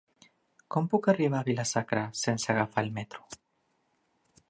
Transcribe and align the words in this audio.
Com 0.75 0.87
puc 0.93 1.09
arribar 1.13 1.43
a 1.45 1.47
Vila-sacra 1.51 2.07
sense 2.23 2.51
agafar 2.55 2.87
el 2.89 2.93
metro? 2.99 3.27